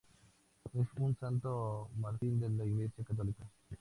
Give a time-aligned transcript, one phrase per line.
[0.73, 3.45] Es un santo mártir de la Iglesia católica.